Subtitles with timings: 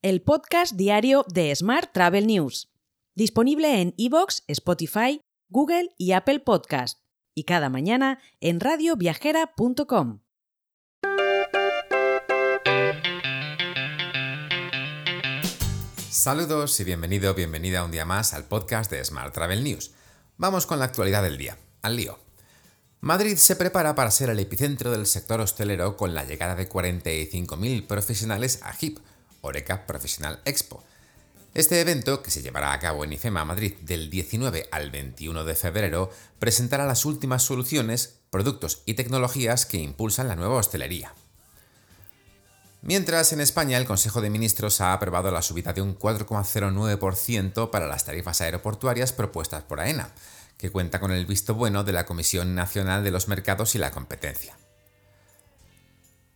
[0.00, 2.70] el podcast diario de Smart Travel News,
[3.16, 7.00] disponible en iVoox, Spotify, Google y Apple Podcast,
[7.34, 10.20] y cada mañana en radioviajera.com.
[16.08, 19.90] Saludos y bienvenido, bienvenida un día más al podcast de Smart Travel News.
[20.36, 22.20] Vamos con la actualidad del día, al lío.
[23.00, 27.86] Madrid se prepara para ser el epicentro del sector hostelero con la llegada de 45.000
[27.88, 28.98] profesionales a HIP,
[29.40, 30.84] Oreca Professional Expo.
[31.54, 35.54] Este evento, que se llevará a cabo en IFEMA Madrid del 19 al 21 de
[35.54, 41.14] febrero, presentará las últimas soluciones, productos y tecnologías que impulsan la nueva hostelería.
[42.82, 47.88] Mientras en España el Consejo de Ministros ha aprobado la subida de un 4,09% para
[47.88, 50.12] las tarifas aeroportuarias propuestas por AENA,
[50.58, 53.90] que cuenta con el visto bueno de la Comisión Nacional de los Mercados y la
[53.90, 54.56] Competencia.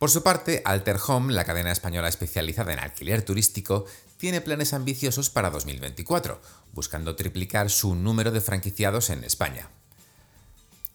[0.02, 3.84] Por su parte, Alter Home, la cadena española especializada en alquiler turístico,
[4.16, 6.40] tiene planes ambiciosos para 2024,
[6.72, 9.68] buscando triplicar su número de franquiciados en España.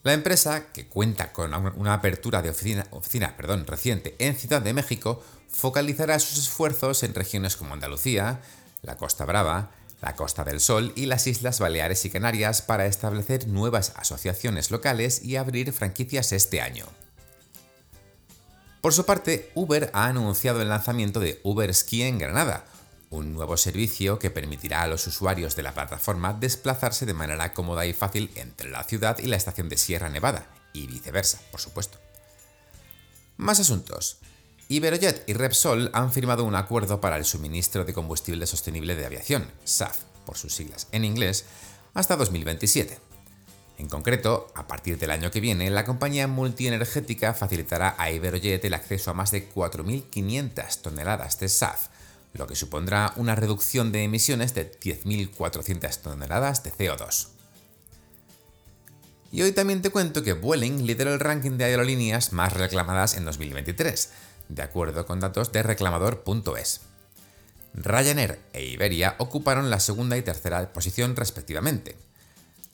[0.03, 2.85] La empresa, que cuenta con una apertura de oficina,
[3.65, 8.41] reciente en Ciudad de México, focalizará sus esfuerzos en regiones como Andalucía,
[8.81, 9.71] la Costa Brava,
[10.01, 15.23] la Costa del Sol y las Islas Baleares y Canarias para establecer nuevas asociaciones locales
[15.23, 16.87] y abrir franquicias este año.
[18.87, 22.63] Por su parte, Uber ha anunciado el lanzamiento de Uber Ski en Granada,
[23.09, 27.85] un nuevo servicio que permitirá a los usuarios de la plataforma desplazarse de manera cómoda
[27.85, 31.97] y fácil entre la ciudad y la estación de Sierra Nevada, y viceversa, por supuesto.
[33.35, 34.19] Más asuntos.
[34.69, 39.51] Iberojet y Repsol han firmado un acuerdo para el suministro de combustible sostenible de aviación,
[39.65, 41.43] SAF, por sus siglas en inglés,
[41.93, 43.06] hasta 2027.
[43.77, 48.73] En concreto, a partir del año que viene, la compañía multienergética facilitará a Iberojet el
[48.73, 51.89] acceso a más de 4.500 toneladas de SAF,
[52.33, 57.27] lo que supondrá una reducción de emisiones de 10.400 toneladas de CO2.
[59.31, 63.25] Y hoy también te cuento que Vueling lideró el ranking de aerolíneas más reclamadas en
[63.25, 64.09] 2023,
[64.49, 66.81] de acuerdo con datos de reclamador.es.
[67.75, 72.06] Ryanair e Iberia ocuparon la segunda y tercera posición respectivamente.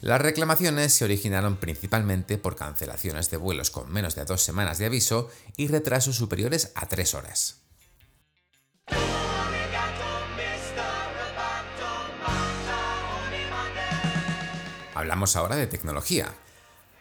[0.03, 4.87] Las reclamaciones se originaron principalmente por cancelaciones de vuelos con menos de dos semanas de
[4.87, 7.61] aviso y retrasos superiores a tres horas.
[14.93, 16.33] Hablamos ahora de tecnología.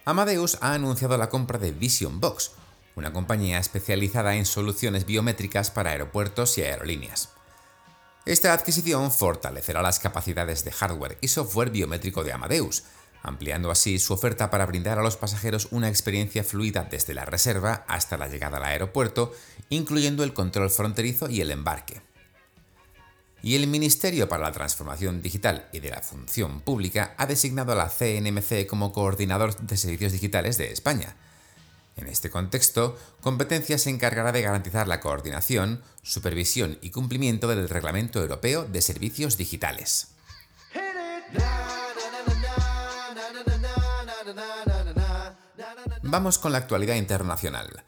[0.05, 2.53] Amadeus ha anunciado la compra de Vision Box,
[2.95, 7.31] una compañía especializada en soluciones biométricas para aeropuertos y aerolíneas.
[8.25, 12.85] Esta adquisición fortalecerá las capacidades de hardware y software biométrico de Amadeus,
[13.21, 17.85] ampliando así su oferta para brindar a los pasajeros una experiencia fluida desde la reserva
[17.89, 19.33] hasta la llegada al aeropuerto,
[19.71, 22.01] incluyendo el control fronterizo y el embarque.
[23.43, 27.75] Y el Ministerio para la Transformación Digital y de la Función Pública ha designado a
[27.75, 31.17] la CNMC como coordinador de servicios digitales de España,
[31.97, 38.21] en este contexto, Competencia se encargará de garantizar la coordinación, supervisión y cumplimiento del Reglamento
[38.21, 40.09] Europeo de Servicios Digitales.
[46.03, 47.85] Vamos con la actualidad internacional.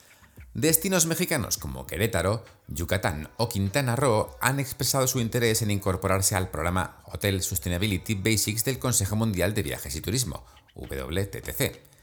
[0.55, 6.49] Destinos mexicanos como Querétaro, Yucatán o Quintana Roo han expresado su interés en incorporarse al
[6.49, 11.94] programa Hotel Sustainability Basics del Consejo Mundial de Viajes y Turismo, WTTC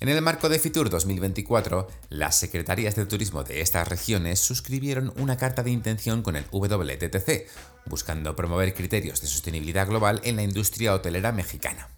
[0.00, 5.36] en el marco de Fitur 2024, las secretarías de turismo de estas regiones suscribieron una
[5.36, 7.46] carta de intención con el WTTC,
[7.84, 11.88] buscando promover criterios de sostenibilidad global en la industria hotelera mexicana.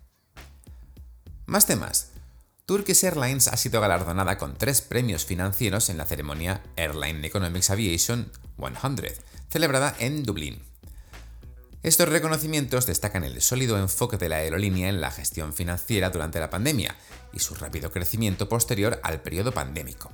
[1.46, 2.08] Más temas.
[2.66, 8.32] Turkish Airlines ha sido galardonada con tres premios financieros en la ceremonia Airline Economics Aviation
[8.58, 9.14] 100,
[9.48, 10.72] celebrada en Dublín.
[11.82, 16.48] Estos reconocimientos destacan el sólido enfoque de la aerolínea en la gestión financiera durante la
[16.48, 16.94] pandemia
[17.32, 20.12] y su rápido crecimiento posterior al periodo pandémico.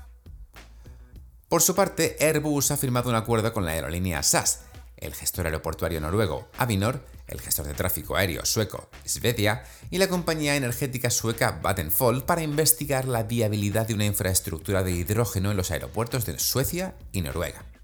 [1.48, 4.60] Por su parte, Airbus ha firmado un acuerdo con la aerolínea SAS,
[4.96, 10.56] el gestor aeroportuario noruego Avinor, el gestor de tráfico aéreo sueco Swedia y la compañía
[10.56, 16.24] energética sueca Vattenfall para investigar la viabilidad de una infraestructura de hidrógeno en los aeropuertos
[16.24, 17.77] de Suecia y Noruega.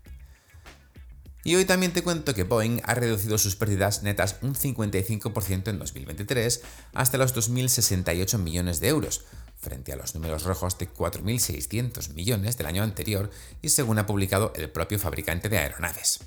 [1.45, 5.79] Y hoy también te cuento que Boeing ha reducido sus pérdidas netas un 55% en
[5.79, 6.63] 2023
[6.95, 9.27] hasta los 2.068 millones de euros,
[9.61, 13.31] frente a los números rojos de 4.600 millones del año anterior
[13.61, 16.21] y según ha publicado el propio fabricante de aeronaves.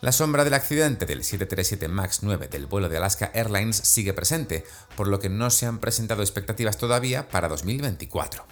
[0.00, 4.64] La sombra del accidente del 737 MAX 9 del vuelo de Alaska Airlines sigue presente,
[4.96, 8.46] por lo que no se han presentado expectativas todavía para 2024.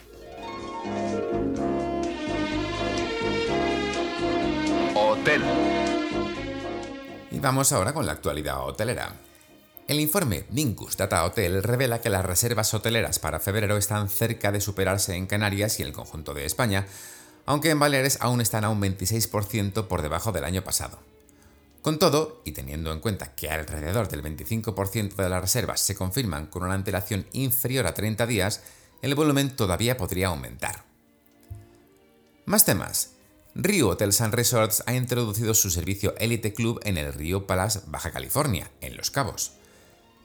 [7.35, 9.13] Y vamos ahora con la actualidad hotelera.
[9.89, 14.61] El informe Vincus Data Hotel revela que las reservas hoteleras para febrero están cerca de
[14.61, 16.87] superarse en Canarias y el conjunto de España,
[17.45, 21.01] aunque en Baleares aún están a un 26% por debajo del año pasado.
[21.83, 26.47] Con todo, y teniendo en cuenta que alrededor del 25% de las reservas se confirman
[26.47, 28.63] con una antelación inferior a 30 días,
[29.03, 30.85] el volumen todavía podría aumentar.
[32.47, 33.14] Más temas.
[33.57, 38.11] Rio Hotels and Resorts ha introducido su servicio Elite Club en el Rio Palace, Baja
[38.11, 39.53] California, en Los Cabos.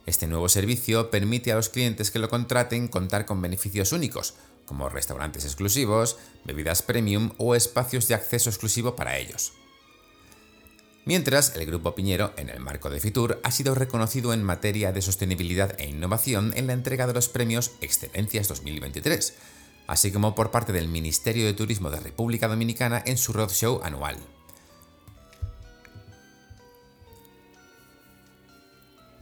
[0.07, 4.33] Este nuevo servicio permite a los clientes que lo contraten contar con beneficios únicos,
[4.65, 9.53] como restaurantes exclusivos, bebidas premium o espacios de acceso exclusivo para ellos.
[11.05, 15.03] Mientras, el Grupo Piñero, en el marco de Fitur, ha sido reconocido en materia de
[15.03, 19.35] sostenibilidad e innovación en la entrega de los premios Excelencias 2023,
[19.89, 24.17] así como por parte del Ministerio de Turismo de República Dominicana en su roadshow anual.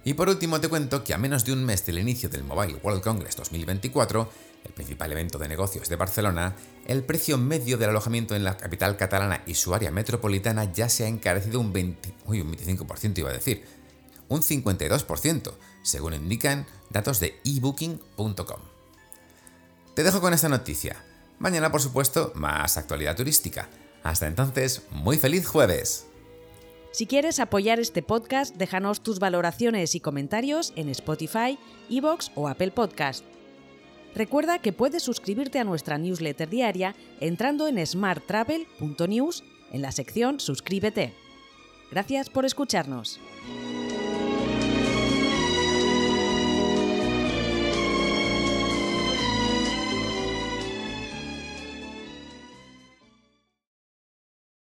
[0.04, 2.82] Y por último te cuento que a menos de un mes del inicio del Mobile
[2.84, 4.30] World Congress 2024,
[4.66, 6.54] el principal evento de negocios de Barcelona,
[6.86, 11.06] el precio medio del alojamiento en la capital catalana y su área metropolitana ya se
[11.06, 13.64] ha encarecido un, 20, uy, un 25%, iba a decir,
[14.28, 18.77] un 52%, según indican datos de ebooking.com.
[19.98, 21.04] Te dejo con esta noticia.
[21.40, 23.68] Mañana, por supuesto, más actualidad turística.
[24.04, 26.06] Hasta entonces, muy feliz jueves.
[26.92, 31.58] Si quieres apoyar este podcast, déjanos tus valoraciones y comentarios en Spotify,
[31.90, 33.26] Evox o Apple Podcast.
[34.14, 41.16] Recuerda que puedes suscribirte a nuestra newsletter diaria entrando en smarttravel.news en la sección Suscríbete.
[41.90, 43.20] Gracias por escucharnos.